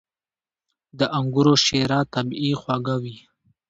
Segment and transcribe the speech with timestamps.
[0.99, 3.17] •د انګورو شیره طبیعي خوږه وي.